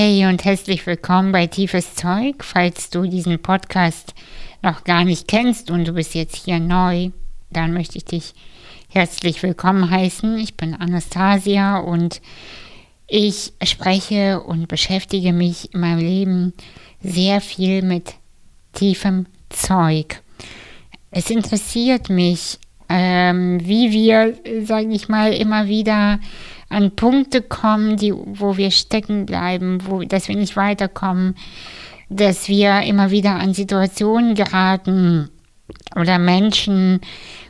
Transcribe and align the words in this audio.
Hey 0.00 0.26
und 0.26 0.44
herzlich 0.44 0.86
willkommen 0.86 1.32
bei 1.32 1.48
Tiefes 1.48 1.96
Zeug. 1.96 2.44
Falls 2.44 2.88
du 2.90 3.02
diesen 3.02 3.42
Podcast 3.42 4.14
noch 4.62 4.84
gar 4.84 5.02
nicht 5.02 5.26
kennst 5.26 5.72
und 5.72 5.88
du 5.88 5.92
bist 5.92 6.14
jetzt 6.14 6.36
hier 6.36 6.60
neu, 6.60 7.10
dann 7.50 7.72
möchte 7.72 7.98
ich 7.98 8.04
dich 8.04 8.32
herzlich 8.88 9.42
willkommen 9.42 9.90
heißen. 9.90 10.38
Ich 10.38 10.56
bin 10.56 10.76
Anastasia 10.76 11.78
und 11.78 12.20
ich 13.08 13.54
spreche 13.64 14.40
und 14.40 14.68
beschäftige 14.68 15.32
mich 15.32 15.74
in 15.74 15.80
meinem 15.80 15.98
Leben 15.98 16.52
sehr 17.02 17.40
viel 17.40 17.82
mit 17.82 18.14
tiefem 18.74 19.26
Zeug. 19.48 20.22
Es 21.10 21.28
interessiert 21.28 22.08
mich, 22.08 22.60
ähm, 22.88 23.58
wie 23.66 23.90
wir, 23.90 24.36
sage 24.64 24.92
ich 24.92 25.08
mal, 25.08 25.32
immer 25.32 25.66
wieder 25.66 26.20
an 26.68 26.94
Punkte 26.94 27.42
kommen, 27.42 27.96
die, 27.96 28.12
wo 28.12 28.56
wir 28.56 28.70
stecken 28.70 29.26
bleiben, 29.26 29.78
wo, 29.86 30.02
dass 30.02 30.28
wir 30.28 30.36
nicht 30.36 30.56
weiterkommen, 30.56 31.36
dass 32.08 32.48
wir 32.48 32.82
immer 32.82 33.10
wieder 33.10 33.36
an 33.36 33.54
Situationen 33.54 34.34
geraten 34.34 35.30
oder 35.96 36.18
Menschen 36.18 37.00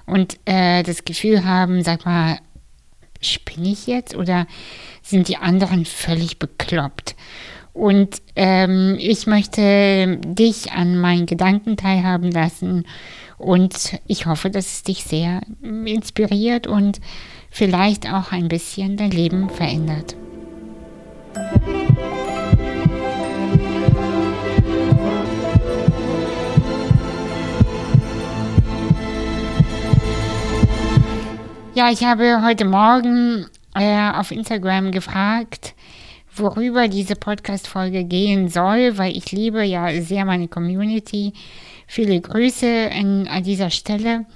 und 0.07 0.39
äh, 0.45 0.83
das 0.83 1.05
Gefühl 1.05 1.45
haben, 1.45 1.83
sag 1.83 2.05
mal, 2.05 2.39
spinne 3.21 3.69
ich 3.69 3.87
jetzt 3.87 4.17
oder 4.17 4.47
sind 5.03 5.29
die 5.29 5.37
anderen 5.37 5.85
völlig 5.85 6.39
bekloppt? 6.39 7.17
Und 7.73 8.23
ähm, 8.35 8.97
ich 8.99 9.27
möchte 9.27 10.19
dich 10.25 10.73
an 10.73 10.99
meinen 11.01 11.27
Gedanken 11.27 11.77
teilhaben 11.77 12.33
lassen 12.33 12.87
und 13.37 14.01
ich 14.09 14.27
hoffe, 14.27 14.51
dass 14.51 14.67
es 14.67 14.83
dich 14.83 15.05
sehr 15.05 15.43
inspiriert 15.63 16.67
und 16.67 17.01
vielleicht 17.51 18.13
auch 18.13 18.33
ein 18.33 18.49
bisschen 18.49 18.97
dein 18.97 19.11
Leben 19.11 19.51
verändert. 19.51 20.17
Ja, 31.79 31.93
ich 31.93 32.03
habe 32.03 32.43
heute 32.43 32.65
Morgen 32.65 33.47
äh, 33.77 34.11
auf 34.11 34.33
Instagram 34.33 34.91
gefragt, 34.91 35.75
worüber 36.35 36.89
diese 36.89 37.15
Podcast-Folge 37.15 38.03
gehen 38.03 38.49
soll, 38.49 38.99
weil 38.99 39.17
ich 39.17 39.31
liebe 39.31 39.63
ja 39.63 40.03
sehr 40.03 40.25
meine 40.25 40.49
Community. 40.49 41.33
Viele 41.87 42.21
Grüße 42.21 42.67
in, 42.67 43.29
an 43.29 43.45
dieser 43.45 43.71
Stelle. 43.71 44.27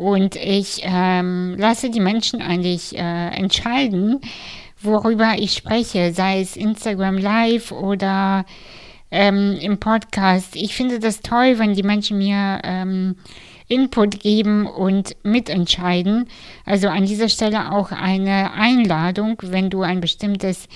Und 0.00 0.34
ich 0.34 0.80
ähm, 0.82 1.56
lasse 1.58 1.90
die 1.90 2.00
Menschen 2.00 2.40
eigentlich 2.40 2.96
äh, 2.96 3.28
entscheiden, 3.34 4.22
worüber 4.80 5.34
ich 5.36 5.52
spreche, 5.52 6.14
sei 6.14 6.40
es 6.40 6.56
Instagram 6.56 7.18
Live 7.18 7.70
oder 7.70 8.46
ähm, 9.10 9.58
im 9.60 9.76
Podcast. 9.76 10.56
Ich 10.56 10.74
finde 10.74 11.00
das 11.00 11.20
toll, 11.20 11.58
wenn 11.58 11.74
die 11.74 11.82
Menschen 11.82 12.16
mir 12.16 12.62
ähm, 12.64 13.16
Input 13.68 14.20
geben 14.20 14.64
und 14.64 15.16
mitentscheiden. 15.22 16.30
Also 16.64 16.88
an 16.88 17.04
dieser 17.04 17.28
Stelle 17.28 17.70
auch 17.70 17.92
eine 17.92 18.54
Einladung, 18.54 19.36
wenn 19.42 19.68
du 19.68 19.82
ein 19.82 20.00
bestimmtes 20.00 20.66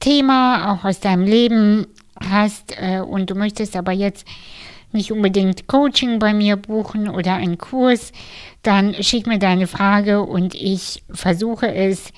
Thema 0.00 0.72
auch 0.72 0.84
aus 0.86 1.00
deinem 1.00 1.24
Leben 1.24 1.88
hast 2.26 2.74
äh, 2.80 3.00
und 3.00 3.28
du 3.28 3.34
möchtest 3.34 3.76
aber 3.76 3.92
jetzt 3.92 4.26
nicht 4.92 5.12
unbedingt 5.12 5.66
Coaching 5.66 6.18
bei 6.18 6.32
mir 6.32 6.56
buchen 6.56 7.08
oder 7.08 7.34
einen 7.34 7.58
Kurs, 7.58 8.12
dann 8.62 8.94
schick 9.02 9.26
mir 9.26 9.38
deine 9.38 9.66
Frage 9.66 10.22
und 10.22 10.54
ich 10.54 11.02
versuche 11.10 11.72
es 11.72 12.12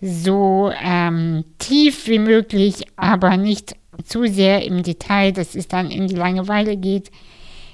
so 0.00 0.72
ähm, 0.82 1.44
tief 1.58 2.06
wie 2.06 2.18
möglich, 2.18 2.84
aber 2.96 3.36
nicht 3.36 3.76
zu 4.04 4.26
sehr 4.26 4.64
im 4.64 4.82
Detail, 4.82 5.32
dass 5.32 5.54
es 5.54 5.68
dann 5.68 5.90
in 5.90 6.08
die 6.08 6.14
Langeweile 6.14 6.76
geht, 6.76 7.10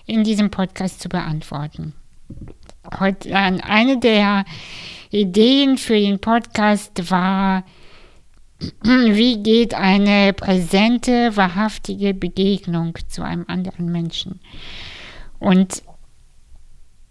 in 0.06 0.24
diesem 0.24 0.50
Podcast 0.50 1.00
zu 1.00 1.08
beantworten. 1.08 1.92
Heute, 2.98 3.30
äh, 3.30 3.32
eine 3.34 3.98
der 3.98 4.44
Ideen 5.10 5.78
für 5.78 5.98
den 5.98 6.18
Podcast 6.18 7.10
war, 7.10 7.64
wie 8.82 9.42
geht 9.42 9.74
eine 9.74 10.32
präsente, 10.32 11.36
wahrhaftige 11.36 12.14
Begegnung 12.14 12.96
zu 13.08 13.22
einem 13.22 13.44
anderen 13.48 13.92
Menschen? 13.92 14.40
Und 15.38 15.82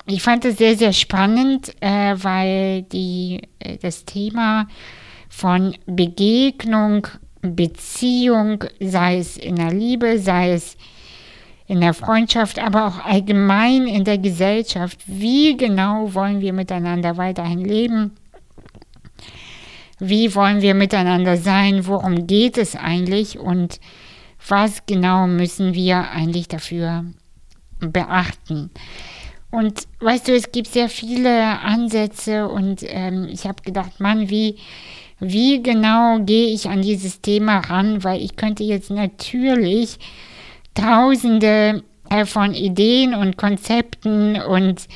ich 0.07 0.21
fand 0.21 0.45
es 0.45 0.57
sehr, 0.57 0.77
sehr 0.77 0.93
spannend, 0.93 1.73
äh, 1.81 2.15
weil 2.17 2.83
die, 2.83 3.41
äh, 3.59 3.77
das 3.77 4.05
Thema 4.05 4.67
von 5.29 5.75
Begegnung, 5.85 7.07
Beziehung, 7.41 8.63
sei 8.79 9.17
es 9.17 9.37
in 9.37 9.55
der 9.55 9.71
Liebe, 9.71 10.19
sei 10.19 10.53
es 10.53 10.77
in 11.67 11.81
der 11.81 11.93
Freundschaft, 11.93 12.59
aber 12.59 12.87
auch 12.87 13.05
allgemein 13.05 13.87
in 13.87 14.03
der 14.03 14.19
Gesellschaft, 14.19 14.99
wie 15.07 15.57
genau 15.57 16.13
wollen 16.13 16.41
wir 16.41 16.53
miteinander 16.53 17.17
weiterhin 17.17 17.65
leben? 17.65 18.11
Wie 19.99 20.35
wollen 20.35 20.61
wir 20.61 20.73
miteinander 20.73 21.37
sein, 21.37 21.87
worum 21.87 22.27
geht 22.27 22.57
es 22.57 22.75
eigentlich? 22.75 23.39
Und 23.39 23.79
was 24.47 24.85
genau 24.85 25.27
müssen 25.27 25.73
wir 25.73 26.11
eigentlich 26.11 26.47
dafür 26.47 27.05
beachten. 27.79 28.71
Und 29.51 29.87
weißt 30.01 30.27
du, 30.27 30.33
es 30.33 30.51
gibt 30.51 30.67
sehr 30.67 30.89
viele 30.89 31.59
Ansätze 31.61 32.49
und 32.49 32.83
ähm, 32.83 33.27
ich 33.31 33.45
habe 33.45 33.61
gedacht, 33.63 33.99
Mann, 33.99 34.29
wie, 34.29 34.57
wie 35.19 35.63
genau 35.63 36.19
gehe 36.19 36.47
ich 36.47 36.67
an 36.67 36.81
dieses 36.81 37.21
Thema 37.21 37.59
ran, 37.59 38.03
weil 38.03 38.21
ich 38.21 38.35
könnte 38.35 38.63
jetzt 38.63 38.91
natürlich 38.91 39.97
tausende 40.73 41.83
äh, 42.09 42.25
von 42.25 42.53
Ideen 42.53 43.13
und 43.13 43.37
Konzepten 43.37 44.41
und 44.41 44.87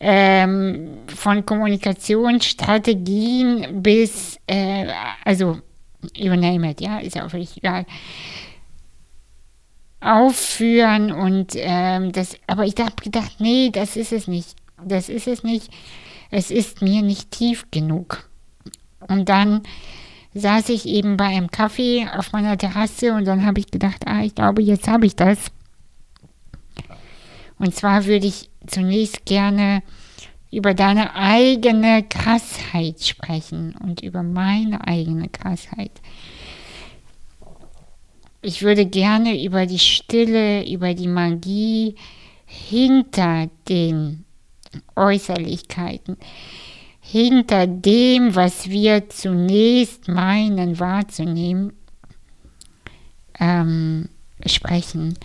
ähm, 0.00 0.98
von 1.14 1.44
Kommunikationsstrategien 1.44 3.82
bis, 3.82 4.38
äh, 4.46 4.86
also, 5.24 5.58
you 6.14 6.34
name 6.34 6.70
it, 6.70 6.80
ja, 6.80 6.98
ist 6.98 7.16
ja 7.16 7.26
auch 7.26 7.30
völlig 7.30 7.58
egal, 7.58 7.84
aufführen 10.00 11.12
und 11.12 11.52
ähm, 11.56 12.12
das, 12.12 12.36
aber 12.46 12.64
ich 12.64 12.74
habe 12.78 12.96
gedacht, 13.02 13.32
nee, 13.38 13.70
das 13.70 13.96
ist 13.96 14.12
es 14.12 14.26
nicht, 14.26 14.56
das 14.82 15.10
ist 15.10 15.28
es 15.28 15.42
nicht, 15.42 15.70
es 16.30 16.50
ist 16.50 16.80
mir 16.80 17.02
nicht 17.02 17.30
tief 17.30 17.66
genug. 17.70 18.28
Und 19.08 19.28
dann 19.28 19.62
saß 20.32 20.70
ich 20.70 20.86
eben 20.86 21.16
bei 21.16 21.26
einem 21.26 21.50
Kaffee 21.50 22.08
auf 22.08 22.32
meiner 22.32 22.56
Terrasse 22.56 23.12
und 23.12 23.26
dann 23.26 23.44
habe 23.44 23.60
ich 23.60 23.70
gedacht, 23.70 24.06
ah, 24.06 24.22
ich 24.22 24.34
glaube, 24.34 24.62
jetzt 24.62 24.88
habe 24.88 25.04
ich 25.04 25.16
das. 25.16 25.38
Und 27.58 27.74
zwar 27.74 28.06
würde 28.06 28.26
ich 28.26 28.49
zunächst 28.66 29.24
gerne 29.24 29.82
über 30.52 30.74
deine 30.74 31.14
eigene 31.14 32.02
Krassheit 32.02 33.02
sprechen 33.02 33.74
und 33.80 34.02
über 34.02 34.22
meine 34.22 34.86
eigene 34.86 35.28
Krassheit. 35.28 35.92
Ich 38.42 38.62
würde 38.62 38.86
gerne 38.86 39.42
über 39.44 39.66
die 39.66 39.78
Stille, 39.78 40.68
über 40.68 40.94
die 40.94 41.08
Magie 41.08 41.94
hinter 42.46 43.48
den 43.68 44.24
Äußerlichkeiten, 44.96 46.16
hinter 47.00 47.66
dem, 47.66 48.34
was 48.34 48.70
wir 48.70 49.08
zunächst 49.08 50.08
meinen 50.08 50.80
wahrzunehmen, 50.80 51.74
ähm, 53.38 54.08
sprechen. 54.46 55.18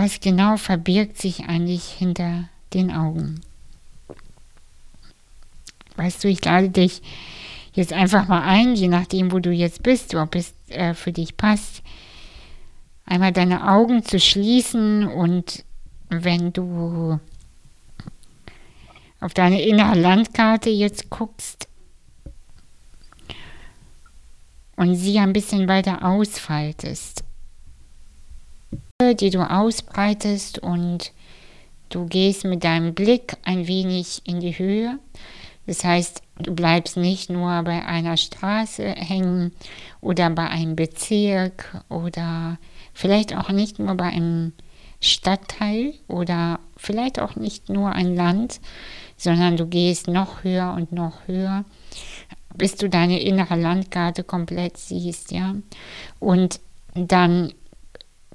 Was 0.00 0.20
genau 0.20 0.56
verbirgt 0.56 1.18
sich 1.18 1.48
eigentlich 1.48 1.82
hinter 1.88 2.48
den 2.72 2.92
Augen? 2.92 3.40
Weißt 5.96 6.22
du, 6.22 6.28
ich 6.28 6.44
lade 6.44 6.68
dich 6.68 7.02
jetzt 7.72 7.92
einfach 7.92 8.28
mal 8.28 8.42
ein, 8.42 8.76
je 8.76 8.86
nachdem, 8.86 9.32
wo 9.32 9.40
du 9.40 9.50
jetzt 9.50 9.82
bist, 9.82 10.14
ob 10.14 10.36
es 10.36 10.54
äh, 10.68 10.94
für 10.94 11.10
dich 11.10 11.36
passt, 11.36 11.82
einmal 13.06 13.32
deine 13.32 13.68
Augen 13.72 14.04
zu 14.04 14.20
schließen 14.20 15.04
und 15.04 15.64
wenn 16.10 16.52
du 16.52 17.18
auf 19.18 19.34
deine 19.34 19.62
innere 19.62 19.98
Landkarte 19.98 20.70
jetzt 20.70 21.10
guckst 21.10 21.66
und 24.76 24.94
sie 24.94 25.18
ein 25.18 25.32
bisschen 25.32 25.66
weiter 25.66 26.04
ausfaltest, 26.04 27.24
die 29.00 29.30
du 29.30 29.48
ausbreitest 29.48 30.58
und 30.58 31.12
du 31.88 32.06
gehst 32.06 32.44
mit 32.44 32.64
deinem 32.64 32.94
Blick 32.94 33.36
ein 33.44 33.68
wenig 33.68 34.22
in 34.24 34.40
die 34.40 34.58
Höhe. 34.58 34.98
Das 35.68 35.84
heißt, 35.84 36.20
du 36.40 36.52
bleibst 36.52 36.96
nicht 36.96 37.30
nur 37.30 37.62
bei 37.62 37.86
einer 37.86 38.16
Straße 38.16 38.82
hängen 38.82 39.52
oder 40.00 40.30
bei 40.30 40.48
einem 40.48 40.74
Bezirk 40.74 41.80
oder 41.88 42.58
vielleicht 42.92 43.36
auch 43.36 43.50
nicht 43.50 43.78
nur 43.78 43.94
bei 43.94 44.06
einem 44.06 44.52
Stadtteil 45.00 45.94
oder 46.08 46.58
vielleicht 46.76 47.20
auch 47.20 47.36
nicht 47.36 47.68
nur 47.68 47.92
ein 47.92 48.16
Land, 48.16 48.60
sondern 49.16 49.56
du 49.56 49.66
gehst 49.66 50.08
noch 50.08 50.42
höher 50.42 50.74
und 50.76 50.90
noch 50.90 51.28
höher. 51.28 51.64
bis 52.56 52.74
du 52.74 52.88
deine 52.88 53.20
innere 53.20 53.54
Landkarte 53.54 54.24
komplett 54.24 54.76
siehst, 54.76 55.30
ja. 55.30 55.54
Und 56.18 56.58
dann 56.94 57.52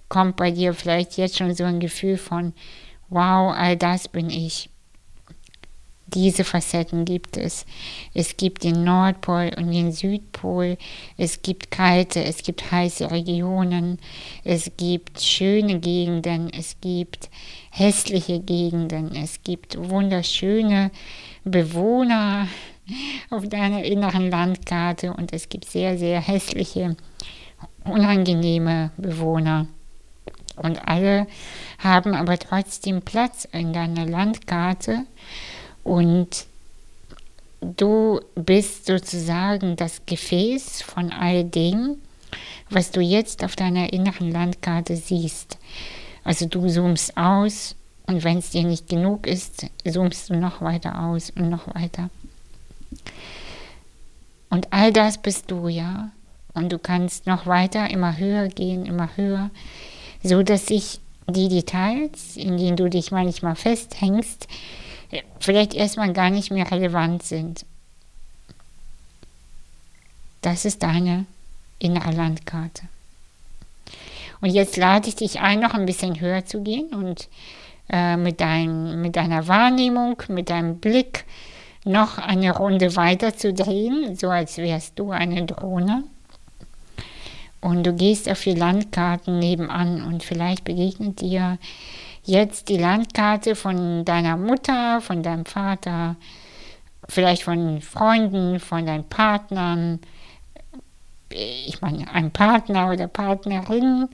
kommt 0.09 0.35
bei 0.35 0.51
dir 0.51 0.73
vielleicht 0.73 1.17
jetzt 1.17 1.37
schon 1.37 1.53
so 1.53 1.63
ein 1.63 1.79
Gefühl 1.79 2.17
von, 2.17 2.53
wow, 3.09 3.53
all 3.55 3.77
das 3.77 4.07
bin 4.07 4.29
ich. 4.29 4.69
Diese 6.07 6.43
Facetten 6.43 7.05
gibt 7.05 7.37
es. 7.37 7.65
Es 8.13 8.37
gibt 8.37 8.63
den 8.63 8.83
Nordpol 8.83 9.51
und 9.57 9.71
den 9.71 9.91
Südpol. 9.91 10.77
Es 11.17 11.41
gibt 11.41 11.71
kalte, 11.71 12.23
es 12.23 12.43
gibt 12.43 12.71
heiße 12.71 13.09
Regionen. 13.09 13.97
Es 14.43 14.69
gibt 14.77 15.21
schöne 15.21 15.79
Gegenden. 15.79 16.51
Es 16.53 16.75
gibt 16.81 17.31
hässliche 17.71 18.39
Gegenden. 18.39 19.15
Es 19.15 19.41
gibt 19.43 19.75
wunderschöne 19.77 20.91
Bewohner 21.45 22.47
auf 23.31 23.47
deiner 23.47 23.83
inneren 23.83 24.29
Landkarte 24.29 25.13
und 25.13 25.33
es 25.33 25.49
gibt 25.49 25.65
sehr, 25.65 25.97
sehr 25.97 26.21
hässliche, 26.21 26.95
unangenehme 27.85 28.91
Bewohner. 28.97 29.67
Und 30.55 30.87
alle 30.87 31.27
haben 31.79 32.13
aber 32.13 32.37
trotzdem 32.37 33.01
Platz 33.01 33.45
in 33.51 33.73
deiner 33.73 34.05
Landkarte 34.05 35.05
und 35.83 36.45
du 37.61 38.19
bist 38.35 38.85
sozusagen 38.85 39.75
das 39.75 40.01
Gefäß 40.05 40.81
von 40.81 41.11
all 41.11 41.43
dem, 41.43 41.97
was 42.69 42.91
du 42.91 43.01
jetzt 43.01 43.43
auf 43.43 43.55
deiner 43.55 43.93
inneren 43.93 44.31
Landkarte 44.31 44.95
siehst. 44.95 45.57
Also 46.23 46.45
du 46.45 46.67
zoomst 46.67 47.17
aus 47.17 47.75
und 48.07 48.23
wenn 48.23 48.37
es 48.37 48.51
dir 48.51 48.63
nicht 48.63 48.87
genug 48.87 49.27
ist, 49.27 49.65
zoomst 49.89 50.29
du 50.29 50.35
noch 50.35 50.61
weiter 50.61 50.99
aus 51.03 51.31
und 51.31 51.49
noch 51.49 51.73
weiter. 51.73 52.09
Und 54.49 54.71
all 54.71 54.93
das 54.93 55.17
bist 55.17 55.49
du, 55.49 55.67
ja. 55.67 56.11
Und 56.53 56.71
du 56.71 56.77
kannst 56.77 57.25
noch 57.25 57.47
weiter, 57.47 57.89
immer 57.89 58.17
höher 58.17 58.47
gehen, 58.47 58.85
immer 58.85 59.09
höher, 59.15 59.49
so 60.23 60.41
dass 60.43 60.67
sich 60.67 60.99
die 61.27 61.49
Details, 61.49 62.35
in 62.35 62.57
denen 62.57 62.77
du 62.77 62.89
dich 62.89 63.11
manchmal 63.11 63.55
festhängst, 63.55 64.47
vielleicht 65.39 65.73
erstmal 65.73 66.11
gar 66.13 66.29
nicht 66.29 66.51
mehr 66.51 66.69
relevant 66.69 67.23
sind. 67.23 67.65
Das 70.41 70.65
ist 70.65 70.83
deine 70.83 71.25
innere 71.79 72.11
Landkarte. 72.11 72.83
Und 74.41 74.49
jetzt 74.49 74.75
lade 74.75 75.07
ich 75.07 75.15
dich 75.15 75.39
ein, 75.39 75.61
noch 75.61 75.73
ein 75.73 75.85
bisschen 75.85 76.19
höher 76.19 76.45
zu 76.45 76.61
gehen 76.61 76.93
und 76.93 77.29
äh, 77.89 78.17
mit, 78.17 78.41
dein, 78.41 79.01
mit 79.01 79.15
deiner 79.15 79.47
Wahrnehmung, 79.47 80.21
mit 80.27 80.49
deinem 80.49 80.79
Blick 80.79 81.25
noch 81.85 82.17
eine 82.17 82.55
Runde 82.55 82.95
weiter 82.95 83.35
zu 83.35 83.53
drehen, 83.53 84.15
so 84.15 84.29
als 84.29 84.57
wärst 84.57 84.99
du 84.99 85.11
eine 85.11 85.45
Drohne. 85.45 86.03
Und 87.63 87.85
du 87.85 87.93
gehst 87.93 88.29
auf 88.29 88.43
die 88.43 88.55
Landkarten 88.55 89.39
nebenan 89.39 90.03
und 90.03 90.21
vielleicht 90.21 90.65
begegnet 90.65 91.21
dir 91.21 91.57
jetzt 92.25 92.67
die 92.67 92.77
Landkarte 92.77 93.55
von 93.55 94.03
deiner 94.03 94.35
Mutter, 94.35 94.99
von 94.99 95.23
deinem 95.23 95.45
Vater, 95.45 96.17
vielleicht 97.07 97.43
von 97.43 97.79
Freunden, 97.79 98.59
von 98.59 98.85
deinen 98.85 99.05
Partnern, 99.05 100.01
ich 101.29 101.79
meine, 101.79 102.13
ein 102.13 102.31
Partner 102.31 102.91
oder 102.91 103.07
Partnerin, 103.07 104.09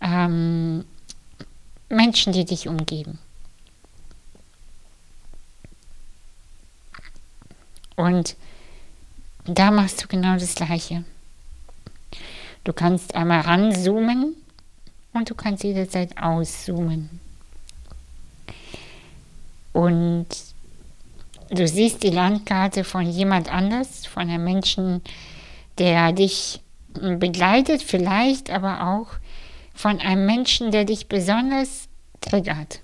ähm, 0.00 0.84
Menschen, 1.88 2.32
die 2.32 2.44
dich 2.44 2.68
umgeben. 2.68 3.18
Und 7.96 8.36
da 9.44 9.72
machst 9.72 10.04
du 10.04 10.06
genau 10.06 10.34
das 10.34 10.54
Gleiche. 10.54 11.04
Du 12.64 12.72
kannst 12.72 13.14
einmal 13.14 13.40
ranzoomen 13.40 14.36
und 15.12 15.30
du 15.30 15.34
kannst 15.34 15.64
jederzeit 15.64 16.16
auszoomen. 16.18 17.20
Und 19.72 20.26
du 21.50 21.66
siehst 21.66 22.02
die 22.02 22.10
Landkarte 22.10 22.84
von 22.84 23.08
jemand 23.08 23.52
anders, 23.52 24.06
von 24.06 24.28
einem 24.28 24.44
Menschen, 24.44 25.02
der 25.78 26.12
dich 26.12 26.60
begleitet, 26.92 27.82
vielleicht 27.82 28.50
aber 28.50 28.88
auch 28.88 29.08
von 29.74 29.98
einem 30.00 30.26
Menschen, 30.26 30.70
der 30.70 30.84
dich 30.84 31.08
besonders 31.08 31.88
triggert. 32.20 32.80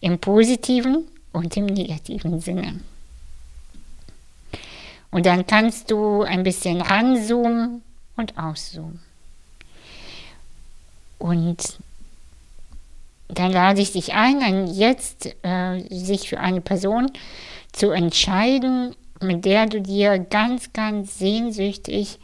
Im 0.00 0.18
positiven 0.18 1.04
und 1.32 1.56
im 1.56 1.66
negativen 1.66 2.40
Sinne. 2.40 2.80
Und 5.12 5.26
dann 5.26 5.46
kannst 5.46 5.90
du 5.90 6.22
ein 6.22 6.42
bisschen 6.42 6.80
ranzoomen 6.80 7.82
und 8.16 8.36
auszoomen. 8.36 9.00
Und 11.18 11.78
dann 13.28 13.52
lade 13.52 13.80
ich 13.80 13.92
dich 13.92 14.14
ein, 14.14 14.66
jetzt 14.66 15.36
äh, 15.42 15.80
sich 15.90 16.28
für 16.28 16.40
eine 16.40 16.60
Person 16.60 17.10
zu 17.72 17.90
entscheiden, 17.90 18.96
mit 19.20 19.44
der 19.44 19.66
du 19.66 19.80
dir 19.80 20.18
ganz, 20.18 20.72
ganz 20.72 21.18
sehnsüchtig 21.18 22.18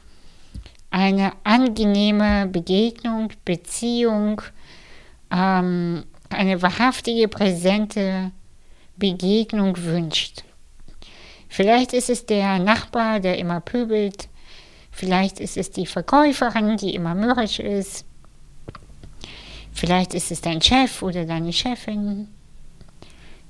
eine 0.90 1.32
angenehme 1.44 2.46
Begegnung, 2.46 3.32
Beziehung, 3.44 4.42
ähm, 5.30 6.04
eine 6.30 6.62
wahrhaftige, 6.62 7.28
präsente 7.28 8.32
Begegnung 8.96 9.76
wünscht. 9.76 10.42
Vielleicht 11.48 11.92
ist 11.92 12.10
es 12.10 12.26
der 12.26 12.58
Nachbar, 12.58 13.20
der 13.20 13.38
immer 13.38 13.60
pöbelt. 13.60 14.28
Vielleicht 14.90 15.40
ist 15.40 15.56
es 15.56 15.70
die 15.70 15.86
Verkäuferin, 15.86 16.76
die 16.76 16.94
immer 16.94 17.14
mürrisch 17.14 17.58
ist. 17.58 18.04
Vielleicht 19.72 20.14
ist 20.14 20.30
es 20.30 20.40
dein 20.40 20.60
Chef 20.60 21.02
oder 21.02 21.24
deine 21.24 21.52
Chefin. 21.52 22.28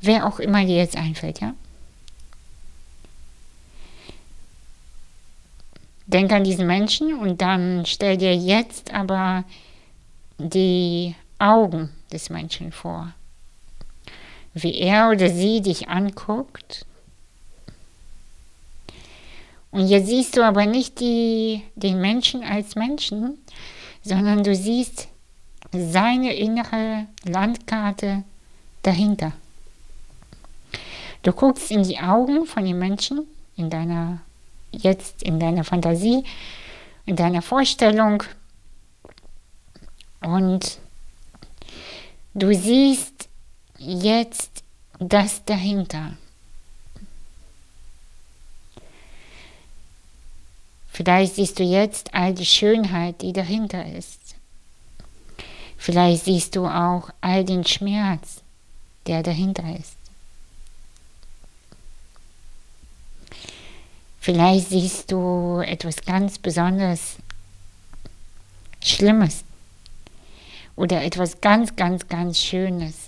Wer 0.00 0.26
auch 0.26 0.38
immer 0.38 0.64
dir 0.64 0.76
jetzt 0.76 0.96
einfällt, 0.96 1.40
ja? 1.40 1.54
Denk 6.06 6.32
an 6.32 6.44
diesen 6.44 6.66
Menschen 6.66 7.18
und 7.18 7.42
dann 7.42 7.84
stell 7.84 8.16
dir 8.16 8.34
jetzt 8.34 8.94
aber 8.94 9.44
die 10.38 11.14
Augen 11.38 11.90
des 12.12 12.30
Menschen 12.30 12.72
vor. 12.72 13.12
Wie 14.54 14.74
er 14.74 15.10
oder 15.10 15.28
sie 15.28 15.60
dich 15.60 15.88
anguckt 15.88 16.86
und 19.70 19.86
jetzt 19.88 20.06
siehst 20.08 20.36
du 20.36 20.44
aber 20.44 20.66
nicht 20.66 21.00
die, 21.00 21.62
den 21.74 22.00
Menschen 22.00 22.42
als 22.42 22.74
Menschen, 22.74 23.38
sondern 24.02 24.42
du 24.42 24.54
siehst 24.54 25.08
seine 25.72 26.34
innere 26.34 27.06
Landkarte 27.24 28.24
dahinter. 28.82 29.32
Du 31.22 31.32
guckst 31.32 31.70
in 31.70 31.82
die 31.82 31.98
Augen 31.98 32.46
von 32.46 32.64
den 32.64 32.78
Menschen, 32.78 33.26
in 33.56 33.68
deiner, 33.68 34.20
jetzt 34.72 35.22
in 35.22 35.38
deiner 35.38 35.64
Fantasie, 35.64 36.24
in 37.04 37.16
deiner 37.16 37.42
Vorstellung 37.42 38.22
und 40.20 40.78
du 42.34 42.54
siehst 42.54 43.28
jetzt 43.78 44.62
das 44.98 45.44
dahinter. 45.44 46.12
Vielleicht 50.98 51.36
siehst 51.36 51.60
du 51.60 51.62
jetzt 51.62 52.12
all 52.12 52.34
die 52.34 52.44
Schönheit, 52.44 53.22
die 53.22 53.32
dahinter 53.32 53.86
ist. 53.86 54.34
Vielleicht 55.76 56.24
siehst 56.24 56.56
du 56.56 56.66
auch 56.66 57.10
all 57.20 57.44
den 57.44 57.64
Schmerz, 57.64 58.42
der 59.06 59.22
dahinter 59.22 59.76
ist. 59.78 59.94
Vielleicht 64.18 64.70
siehst 64.70 65.12
du 65.12 65.60
etwas 65.64 66.04
ganz 66.04 66.36
besonders 66.36 67.14
Schlimmes 68.82 69.44
oder 70.74 71.04
etwas 71.04 71.40
ganz, 71.40 71.76
ganz, 71.76 72.08
ganz 72.08 72.40
Schönes. 72.40 73.07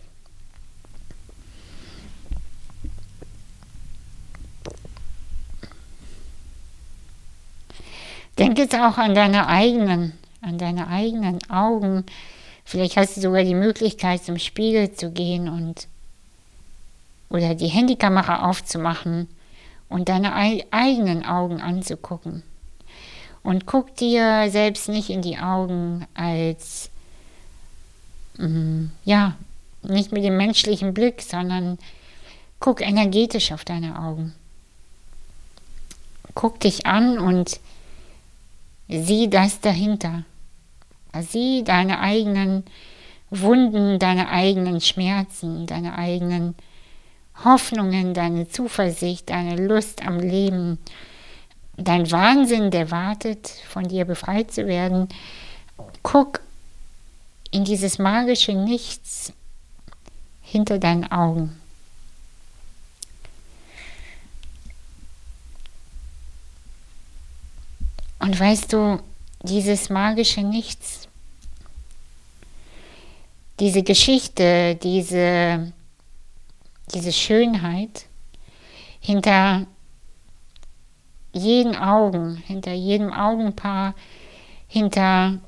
Denk 8.40 8.56
jetzt 8.56 8.74
auch 8.74 8.96
an 8.96 9.14
deine 9.14 9.48
eigenen, 9.48 10.14
an 10.40 10.56
deine 10.56 10.88
eigenen 10.88 11.38
Augen. 11.50 12.06
Vielleicht 12.64 12.96
hast 12.96 13.14
du 13.14 13.20
sogar 13.20 13.44
die 13.44 13.54
Möglichkeit, 13.54 14.24
zum 14.24 14.38
Spiegel 14.38 14.92
zu 14.92 15.10
gehen 15.10 15.50
und 15.50 15.88
oder 17.28 17.54
die 17.54 17.68
Handykamera 17.68 18.48
aufzumachen 18.48 19.28
und 19.90 20.08
deine 20.08 20.34
eigenen 20.34 21.22
Augen 21.22 21.60
anzugucken. 21.60 22.42
Und 23.42 23.66
guck 23.66 23.94
dir 23.96 24.50
selbst 24.50 24.88
nicht 24.88 25.10
in 25.10 25.20
die 25.20 25.36
Augen 25.36 26.06
als, 26.14 26.88
mm, 28.38 28.86
ja, 29.04 29.36
nicht 29.82 30.12
mit 30.12 30.24
dem 30.24 30.38
menschlichen 30.38 30.94
Blick, 30.94 31.20
sondern 31.20 31.78
guck 32.58 32.80
energetisch 32.80 33.52
auf 33.52 33.66
deine 33.66 33.98
Augen. 34.00 34.34
guck 36.34 36.60
dich 36.60 36.86
an 36.86 37.18
und 37.18 37.60
sieh 38.90 39.28
das 39.28 39.60
dahinter. 39.60 40.24
Sieh 41.20 41.64
deine 41.64 42.00
eigenen 42.00 42.64
Wunden, 43.30 43.98
deine 43.98 44.28
eigenen 44.28 44.80
Schmerzen, 44.80 45.66
deine 45.66 45.96
eigenen 45.96 46.54
Hoffnungen, 47.44 48.12
deine 48.14 48.48
Zuversicht, 48.48 49.30
deine 49.30 49.56
Lust 49.56 50.06
am 50.06 50.18
Leben, 50.18 50.78
dein 51.76 52.10
Wahnsinn, 52.10 52.70
der 52.70 52.90
wartet, 52.90 53.48
von 53.68 53.84
dir 53.84 54.04
befreit 54.04 54.50
zu 54.50 54.66
werden. 54.66 55.08
Guck 56.02 56.40
in 57.50 57.64
dieses 57.64 57.98
magische 57.98 58.52
Nichts 58.52 59.32
hinter 60.42 60.78
deinen 60.78 61.10
Augen. 61.10 61.59
Und 68.20 68.38
weißt 68.38 68.72
du, 68.72 69.00
dieses 69.42 69.88
magische 69.90 70.42
Nichts, 70.42 71.08
diese 73.58 73.82
Geschichte, 73.82 74.76
diese, 74.76 75.72
diese 76.94 77.12
Schönheit 77.12 78.06
hinter 79.00 79.66
jeden 81.32 81.76
Augen, 81.76 82.36
hinter 82.36 82.72
jedem 82.72 83.12
Augenpaar, 83.12 83.94
hinter 84.68 85.38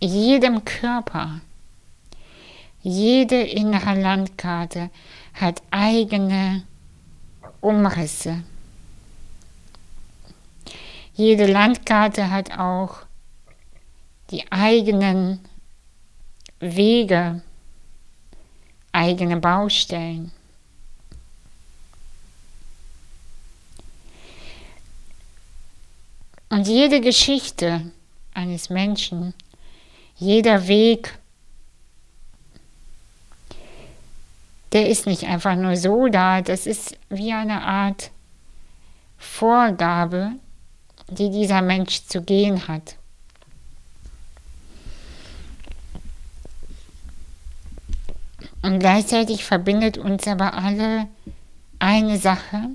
jedem 0.00 0.64
Körper, 0.64 1.40
jede 2.82 3.40
innere 3.42 4.00
Landkarte 4.00 4.90
hat 5.34 5.62
eigene 5.70 6.64
Umrisse. 7.60 8.44
Jede 11.16 11.46
Landkarte 11.46 12.30
hat 12.30 12.58
auch 12.58 12.98
die 14.30 14.44
eigenen 14.52 15.40
Wege, 16.60 17.42
eigene 18.92 19.38
Baustellen. 19.38 20.30
Und 26.50 26.68
jede 26.68 27.00
Geschichte 27.00 27.90
eines 28.34 28.68
Menschen, 28.68 29.32
jeder 30.16 30.68
Weg, 30.68 31.18
der 34.72 34.90
ist 34.90 35.06
nicht 35.06 35.24
einfach 35.24 35.56
nur 35.56 35.76
so 35.76 36.08
da, 36.08 36.42
das 36.42 36.66
ist 36.66 36.98
wie 37.08 37.32
eine 37.32 37.62
Art 37.62 38.10
Vorgabe, 39.16 40.32
die 41.08 41.30
dieser 41.30 41.62
Mensch 41.62 42.04
zu 42.06 42.22
gehen 42.22 42.68
hat. 42.68 42.96
Und 48.62 48.80
gleichzeitig 48.80 49.44
verbindet 49.44 49.96
uns 49.96 50.26
aber 50.26 50.54
alle 50.54 51.06
eine 51.78 52.18
Sache. 52.18 52.70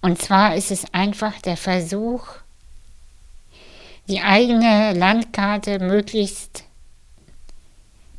Und 0.00 0.22
zwar 0.22 0.54
ist 0.54 0.70
es 0.70 0.94
einfach 0.94 1.40
der 1.42 1.56
Versuch, 1.56 2.26
die 4.08 4.20
eigene 4.20 4.92
Landkarte 4.92 5.80
möglichst 5.80 6.64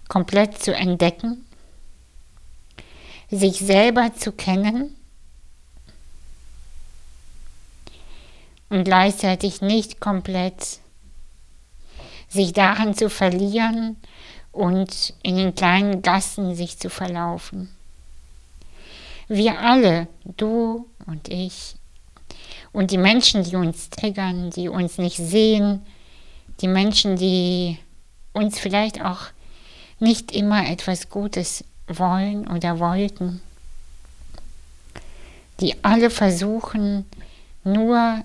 komplett 0.07 0.61
zu 0.61 0.75
entdecken, 0.75 1.45
sich 3.31 3.59
selber 3.59 4.13
zu 4.13 4.33
kennen 4.33 4.96
und 8.69 8.83
gleichzeitig 8.83 9.61
nicht 9.61 9.99
komplett 9.99 10.79
sich 12.27 12.53
daran 12.53 12.93
zu 12.93 13.09
verlieren 13.09 13.97
und 14.51 15.13
in 15.23 15.37
den 15.37 15.55
kleinen 15.55 16.01
Gassen 16.01 16.55
sich 16.55 16.77
zu 16.77 16.89
verlaufen. 16.89 17.69
Wir 19.27 19.59
alle, 19.59 20.07
du 20.37 20.87
und 21.05 21.29
ich, 21.29 21.75
und 22.71 22.91
die 22.91 22.97
Menschen, 22.97 23.43
die 23.43 23.55
uns 23.55 23.89
triggern, 23.89 24.51
die 24.51 24.69
uns 24.69 24.97
nicht 24.97 25.17
sehen, 25.17 25.85
die 26.61 26.67
Menschen, 26.67 27.15
die 27.15 27.77
uns 28.33 28.59
vielleicht 28.59 29.03
auch 29.03 29.21
nicht 29.99 30.31
immer 30.31 30.69
etwas 30.69 31.09
Gutes 31.09 31.63
wollen 31.87 32.47
oder 32.47 32.79
wollten, 32.79 33.41
die 35.59 35.75
alle 35.83 36.09
versuchen, 36.09 37.05
nur 37.63 38.23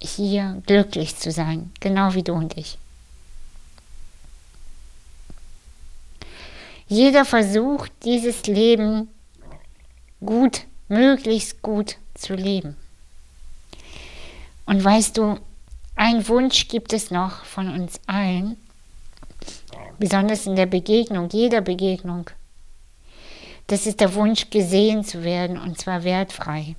hier 0.00 0.62
glücklich 0.66 1.16
zu 1.16 1.30
sein, 1.30 1.72
genau 1.80 2.14
wie 2.14 2.22
du 2.22 2.32
und 2.32 2.56
ich. 2.56 2.78
Jeder 6.86 7.24
versucht, 7.24 7.92
dieses 8.04 8.46
Leben 8.46 9.08
gut, 10.24 10.62
möglichst 10.88 11.60
gut 11.62 11.96
zu 12.14 12.34
leben. 12.34 12.76
Und 14.64 14.82
weißt 14.82 15.16
du, 15.18 15.38
ein 15.96 16.26
Wunsch 16.28 16.68
gibt 16.68 16.92
es 16.92 17.10
noch 17.10 17.44
von 17.44 17.68
uns 17.68 18.00
allen, 18.06 18.56
besonders 19.98 20.46
in 20.46 20.56
der 20.56 20.66
Begegnung, 20.66 21.28
jeder 21.30 21.60
Begegnung. 21.60 22.30
Das 23.66 23.86
ist 23.86 24.00
der 24.00 24.14
Wunsch, 24.14 24.48
gesehen 24.48 25.04
zu 25.04 25.24
werden 25.24 25.58
und 25.58 25.78
zwar 25.78 26.04
wertfrei. 26.04 26.74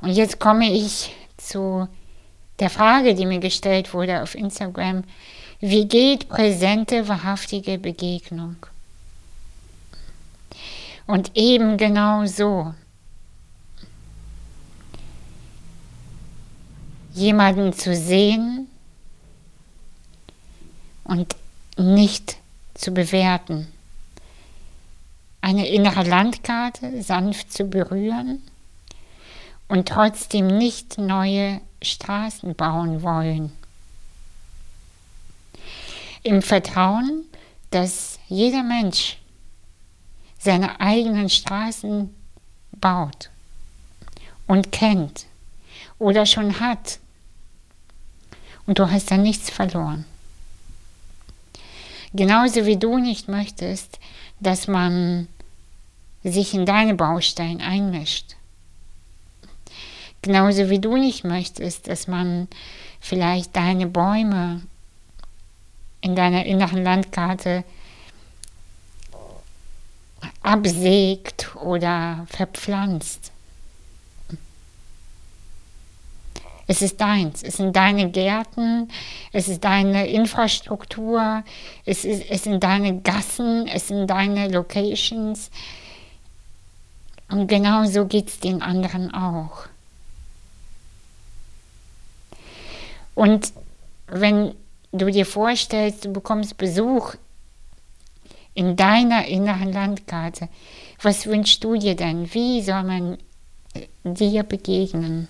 Und 0.00 0.10
jetzt 0.10 0.40
komme 0.40 0.72
ich 0.72 1.14
zu 1.36 1.88
der 2.58 2.70
Frage, 2.70 3.14
die 3.14 3.26
mir 3.26 3.40
gestellt 3.40 3.92
wurde 3.94 4.22
auf 4.22 4.34
Instagram. 4.34 5.04
Wie 5.60 5.86
geht 5.86 6.28
präsente, 6.28 7.08
wahrhaftige 7.08 7.78
Begegnung? 7.78 8.56
Und 11.06 11.36
eben 11.36 11.76
genau 11.76 12.24
so. 12.24 12.74
Jemanden 17.12 17.72
zu 17.72 17.94
sehen 17.94 18.68
und 21.04 21.34
nicht 21.76 22.36
zu 22.74 22.92
bewerten. 22.92 23.66
Eine 25.40 25.68
innere 25.68 26.04
Landkarte 26.04 27.02
sanft 27.02 27.52
zu 27.52 27.64
berühren 27.64 28.42
und 29.70 29.88
trotzdem 29.88 30.48
nicht 30.48 30.98
neue 30.98 31.60
Straßen 31.80 32.56
bauen 32.56 33.02
wollen. 33.02 33.52
Im 36.24 36.42
Vertrauen, 36.42 37.24
dass 37.70 38.18
jeder 38.26 38.64
Mensch 38.64 39.16
seine 40.40 40.80
eigenen 40.80 41.30
Straßen 41.30 42.12
baut 42.72 43.30
und 44.48 44.72
kennt 44.72 45.26
oder 46.00 46.26
schon 46.26 46.58
hat. 46.58 46.98
Und 48.66 48.80
du 48.80 48.90
hast 48.90 49.12
dann 49.12 49.22
nichts 49.22 49.50
verloren. 49.50 50.04
Genauso 52.12 52.66
wie 52.66 52.76
du 52.76 52.98
nicht 52.98 53.28
möchtest, 53.28 54.00
dass 54.40 54.66
man 54.66 55.28
sich 56.24 56.54
in 56.54 56.66
deine 56.66 56.94
Bausteine 56.94 57.62
einmischt. 57.62 58.34
Genauso 60.22 60.68
wie 60.68 60.78
du 60.78 60.96
nicht 60.96 61.24
möchtest, 61.24 61.88
dass 61.88 62.06
man 62.06 62.48
vielleicht 63.00 63.56
deine 63.56 63.86
Bäume 63.86 64.62
in 66.02 66.14
deiner 66.14 66.44
inneren 66.44 66.82
Landkarte 66.82 67.64
absägt 70.42 71.54
oder 71.56 72.26
verpflanzt. 72.28 73.32
Es 76.66 76.82
ist 76.82 77.00
deins, 77.00 77.42
es 77.42 77.56
sind 77.56 77.74
deine 77.74 78.10
Gärten, 78.10 78.88
es 79.32 79.48
ist 79.48 79.64
deine 79.64 80.06
Infrastruktur, 80.06 81.42
es, 81.84 82.04
ist, 82.04 82.30
es 82.30 82.44
sind 82.44 82.62
deine 82.62 83.00
Gassen, 83.00 83.66
es 83.66 83.88
sind 83.88 84.06
deine 84.06 84.48
Locations. 84.48 85.50
Und 87.28 87.48
genau 87.48 87.86
so 87.86 88.06
geht 88.06 88.28
es 88.28 88.38
den 88.38 88.62
anderen 88.62 89.12
auch. 89.12 89.66
Und 93.20 93.52
wenn 94.06 94.54
du 94.92 95.10
dir 95.10 95.26
vorstellst, 95.26 96.06
du 96.06 96.10
bekommst 96.10 96.56
Besuch 96.56 97.16
in 98.54 98.76
deiner 98.76 99.26
inneren 99.26 99.74
Landkarte, 99.74 100.48
was 101.02 101.26
wünschst 101.26 101.62
du 101.62 101.76
dir 101.76 101.94
denn? 101.94 102.32
Wie 102.32 102.62
soll 102.62 102.82
man 102.82 103.18
dir 104.04 104.42
begegnen? 104.42 105.28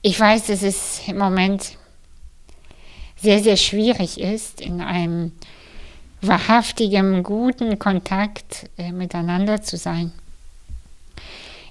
Ich 0.00 0.18
weiß, 0.18 0.46
dass 0.46 0.62
es 0.62 1.02
im 1.08 1.18
Moment 1.18 1.76
sehr, 3.16 3.42
sehr 3.42 3.58
schwierig 3.58 4.18
ist, 4.18 4.62
in 4.62 4.80
einem 4.80 5.32
wahrhaftigen, 6.22 7.22
guten 7.22 7.78
Kontakt 7.78 8.70
äh, 8.78 8.92
miteinander 8.92 9.60
zu 9.60 9.76
sein. 9.76 10.12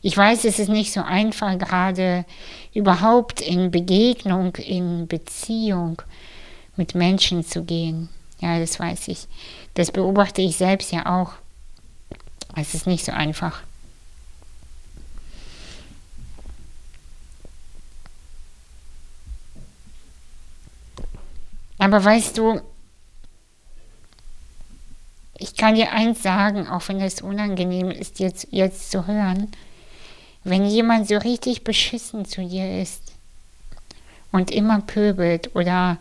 Ich 0.02 0.16
weiß, 0.16 0.46
es 0.46 0.60
ist 0.60 0.70
nicht 0.70 0.94
so 0.94 1.02
einfach, 1.02 1.58
gerade 1.58 2.26
überhaupt 2.74 3.42
in 3.42 3.72
Begegnung, 3.72 4.56
in 4.56 5.08
Beziehung 5.08 6.02
mit 6.76 6.96
Menschen 6.96 7.44
zu 7.46 7.64
gehen. 7.64 8.10
Ja, 8.40 8.60
das 8.60 8.80
weiß 8.80 9.10
ich. 9.10 9.28
Das 9.74 9.92
beobachte 9.92 10.42
ich 10.42 10.56
selbst 10.56 10.92
ja 10.92 11.20
auch. 11.20 11.34
Es 12.56 12.74
ist 12.74 12.88
nicht 12.88 13.04
so 13.04 13.12
einfach. 13.12 13.62
Aber 21.78 22.04
weißt 22.04 22.38
du, 22.38 22.62
ich 25.38 25.56
kann 25.56 25.76
dir 25.76 25.92
eins 25.92 26.22
sagen, 26.22 26.68
auch 26.68 26.88
wenn 26.90 27.00
es 27.00 27.22
unangenehm 27.22 27.90
ist, 27.90 28.20
jetzt, 28.20 28.48
jetzt 28.52 28.92
zu 28.92 29.08
hören, 29.08 29.50
wenn 30.44 30.66
jemand 30.66 31.08
so 31.08 31.18
richtig 31.18 31.64
beschissen 31.64 32.26
zu 32.26 32.46
dir 32.46 32.82
ist 32.82 33.14
und 34.32 34.52
immer 34.52 34.82
pöbelt 34.82 35.56
oder 35.56 35.98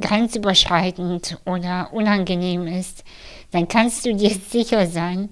grenzüberschreitend 0.00 1.38
oder 1.44 1.92
unangenehm 1.92 2.66
ist, 2.66 3.04
dann 3.50 3.68
kannst 3.68 4.06
du 4.06 4.14
dir 4.14 4.30
sicher 4.50 4.86
sein, 4.86 5.28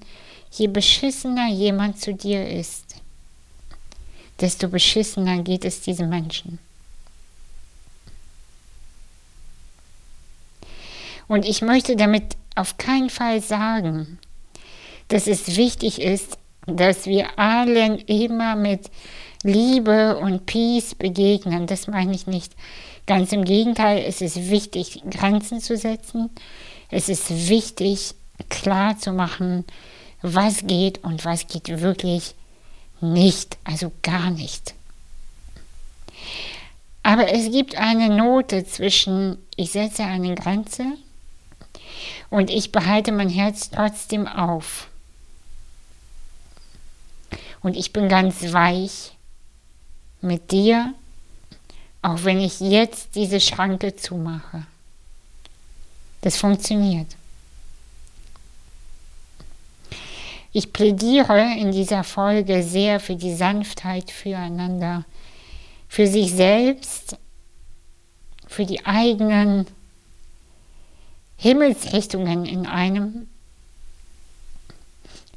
je 0.50 0.66
beschissener 0.66 1.48
jemand 1.48 2.00
zu 2.00 2.14
dir 2.14 2.48
ist, 2.48 2.96
desto 4.40 4.68
beschissener 4.68 5.42
geht 5.42 5.64
es 5.64 5.80
diesem 5.80 6.08
Menschen. 6.08 6.58
Und 11.28 11.44
ich 11.44 11.60
möchte 11.60 11.94
damit 11.94 12.36
auf 12.54 12.78
keinen 12.78 13.10
Fall 13.10 13.42
sagen, 13.42 14.18
dass 15.08 15.26
es 15.26 15.56
wichtig 15.56 16.00
ist, 16.00 16.38
dass 16.76 17.06
wir 17.06 17.38
allen 17.38 17.98
immer 17.98 18.56
mit 18.56 18.90
Liebe 19.42 20.18
und 20.18 20.46
Peace 20.46 20.94
begegnen. 20.94 21.66
Das 21.66 21.86
meine 21.86 22.14
ich 22.14 22.26
nicht. 22.26 22.52
Ganz 23.06 23.32
im 23.32 23.44
Gegenteil, 23.44 24.04
es 24.06 24.20
ist 24.20 24.50
wichtig, 24.50 25.02
Grenzen 25.10 25.60
zu 25.60 25.76
setzen. 25.76 26.30
Es 26.90 27.08
ist 27.08 27.48
wichtig, 27.48 28.14
klar 28.48 28.98
zu 28.98 29.12
machen, 29.12 29.64
was 30.22 30.66
geht 30.66 31.04
und 31.04 31.24
was 31.24 31.46
geht 31.46 31.80
wirklich 31.80 32.34
nicht, 33.00 33.56
also 33.64 33.92
gar 34.02 34.30
nicht. 34.30 34.74
Aber 37.02 37.32
es 37.32 37.50
gibt 37.50 37.76
eine 37.78 38.14
Note 38.14 38.64
zwischen, 38.66 39.38
ich 39.56 39.72
setze 39.72 40.04
eine 40.04 40.34
Grenze 40.34 40.84
und 42.28 42.50
ich 42.50 42.72
behalte 42.72 43.12
mein 43.12 43.30
Herz 43.30 43.70
trotzdem 43.70 44.26
auf. 44.26 44.88
Und 47.62 47.76
ich 47.76 47.92
bin 47.92 48.08
ganz 48.08 48.52
weich 48.52 49.16
mit 50.20 50.50
dir, 50.52 50.94
auch 52.02 52.24
wenn 52.24 52.40
ich 52.40 52.60
jetzt 52.60 53.14
diese 53.14 53.40
Schranke 53.40 53.96
zumache. 53.96 54.66
Das 56.20 56.36
funktioniert. 56.36 57.16
Ich 60.52 60.72
plädiere 60.72 61.54
in 61.58 61.72
dieser 61.72 62.04
Folge 62.04 62.62
sehr 62.62 63.00
für 63.00 63.16
die 63.16 63.34
Sanftheit 63.34 64.10
füreinander, 64.10 65.04
für 65.88 66.06
sich 66.06 66.32
selbst, 66.32 67.16
für 68.46 68.64
die 68.64 68.84
eigenen 68.86 69.66
Himmelsrichtungen 71.36 72.44
in 72.46 72.66
einem, 72.66 73.28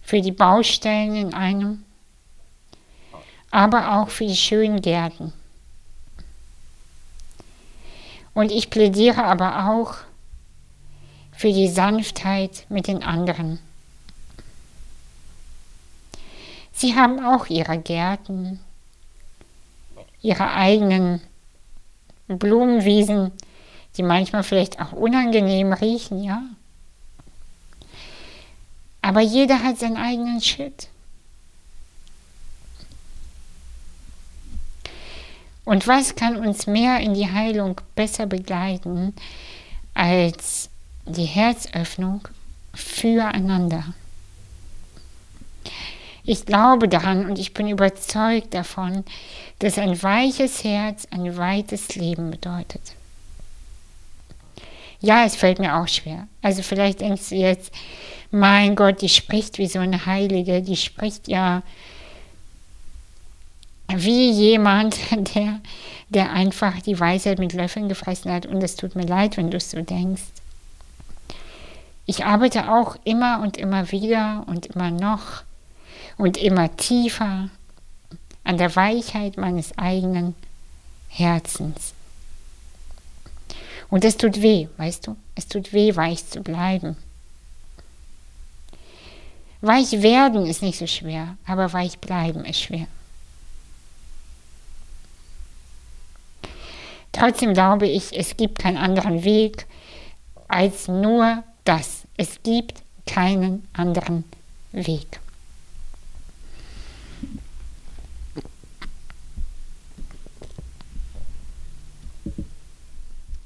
für 0.02 0.22
die 0.22 0.32
Baustellen 0.32 1.16
in 1.16 1.34
einem, 1.34 1.84
aber 3.52 3.98
auch 4.00 4.10
für 4.10 4.26
die 4.26 4.36
schönen 4.36 4.82
Gärten. 4.82 5.34
Und 8.34 8.52
ich 8.52 8.70
plädiere 8.70 9.24
aber 9.26 9.70
auch 9.70 9.96
für 11.34 11.52
die 11.52 11.68
Sanftheit 11.68 12.66
mit 12.70 12.88
den 12.88 13.04
anderen. 13.04 13.60
Sie 16.72 16.96
haben 16.96 17.24
auch 17.24 17.48
ihre 17.48 17.78
Gärten, 17.78 18.60
ihre 20.22 20.52
eigenen 20.52 21.22
Blumenwiesen, 22.28 23.32
die 23.98 24.04
manchmal 24.04 24.44
vielleicht 24.44 24.80
auch 24.80 24.94
unangenehm 24.94 25.74
riechen, 25.74 26.24
ja. 26.24 26.42
Aber 29.02 29.22
jeder 29.22 29.62
hat 29.62 29.78
seinen 29.78 29.98
eigenen 29.98 30.42
Shit. 30.42 30.88
Und 35.64 35.88
was 35.88 36.16
kann 36.16 36.38
uns 36.38 36.68
mehr 36.68 37.00
in 37.00 37.14
die 37.14 37.32
Heilung 37.32 37.80
besser 37.96 38.26
begleiten 38.26 39.14
als 39.94 40.70
die 41.06 41.26
Herzöffnung 41.26 42.28
füreinander? 42.74 43.94
Ich 46.24 46.46
glaube 46.46 46.88
daran 46.88 47.26
und 47.26 47.40
ich 47.40 47.54
bin 47.54 47.68
überzeugt 47.68 48.54
davon, 48.54 49.04
dass 49.60 49.78
ein 49.78 50.02
weiches 50.02 50.64
Herz 50.64 51.08
ein 51.12 51.38
weites 51.38 51.96
Leben 51.96 52.32
bedeutet. 52.32 52.94
Ja, 55.00 55.26
es 55.26 55.36
fällt 55.36 55.60
mir 55.60 55.76
auch 55.78 55.88
schwer. 55.88 56.28
Also 56.44 56.62
vielleicht 56.62 57.02
denkst 57.02 57.30
du 57.30 57.36
jetzt, 57.36 57.74
mein 58.30 58.76
Gott, 58.76 59.02
die 59.02 59.10
spricht 59.10 59.58
wie 59.58 59.68
so 59.68 59.80
eine 59.80 60.06
Heilige, 60.06 60.62
die 60.62 60.78
spricht 60.78 61.28
ja 61.28 61.64
wie 63.98 64.32
jemand, 64.32 64.98
der, 65.36 65.60
der 66.10 66.32
einfach 66.32 66.82
die 66.82 67.00
Weisheit 67.00 67.40
mit 67.40 67.54
Löffeln 67.54 67.90
gefressen 67.90 68.32
hat. 68.32 68.46
Und 68.46 68.62
es 68.64 68.76
tut 68.76 68.96
mir 68.96 69.06
leid, 69.06 69.38
wenn 69.38 69.52
du 69.52 69.58
es 69.58 69.72
so 69.72 69.82
denkst. 69.82 70.24
Ich 72.06 72.26
arbeite 72.26 72.72
auch 72.72 72.98
immer 73.04 73.42
und 73.42 73.58
immer 73.58 73.92
wieder 73.92 74.44
und 74.48 74.66
immer 74.68 74.92
noch 74.92 75.44
und 76.18 76.38
immer 76.38 76.76
tiefer 76.76 77.50
an 78.44 78.58
der 78.58 78.76
Weichheit 78.76 79.38
meines 79.38 79.78
eigenen 79.78 80.36
Herzens. 81.10 81.94
Und 83.90 84.06
es 84.06 84.18
tut 84.18 84.42
weh, 84.42 84.68
weißt 84.78 85.08
du? 85.08 85.16
Es 85.36 85.48
tut 85.48 85.74
weh, 85.74 85.96
weich 85.96 86.26
zu 86.28 86.42
bleiben. 86.42 86.96
Weich 89.62 90.02
werden 90.02 90.46
ist 90.48 90.64
nicht 90.64 90.80
so 90.80 90.88
schwer, 90.88 91.38
aber 91.46 91.72
weich 91.72 92.00
bleiben 92.00 92.46
ist 92.46 92.62
schwer. 92.62 92.88
Trotzdem 97.12 97.54
glaube 97.54 97.88
ich, 97.88 98.18
es 98.18 98.38
gibt 98.38 98.60
keinen 98.60 98.78
anderen 98.78 99.24
Weg 99.24 99.68
als 100.48 100.88
nur 100.88 101.44
das. 101.64 102.04
Es 102.18 102.42
gibt 102.44 102.84
keinen 103.06 103.68
anderen 103.74 104.24
Weg. 104.72 105.20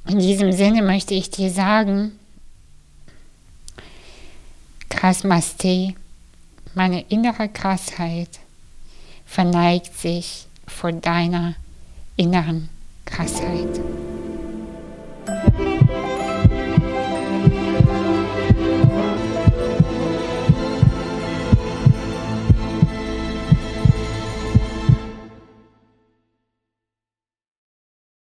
In 0.08 0.20
diesem 0.20 0.52
Sinne 0.52 0.84
möchte 0.84 1.16
ich 1.16 1.32
dir 1.32 1.50
sagen, 1.50 2.20
Krasmaste, 4.90 5.96
meine 6.76 7.02
innere 7.10 7.50
Krassheit 7.50 8.40
verneigt 9.26 9.98
sich 9.98 10.46
vor 10.68 10.92
deiner 10.92 11.56
inneren 12.18 12.70
حسرت 13.18 13.80